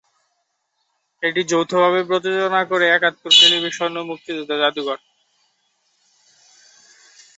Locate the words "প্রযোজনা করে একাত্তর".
2.09-3.31